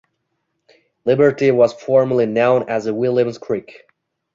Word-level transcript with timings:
Liberty 1.05 1.51
was 1.51 1.73
formerly 1.79 2.25
known 2.25 2.67
as 2.67 2.91
Williams 2.91 3.37
Creek. 3.37 3.87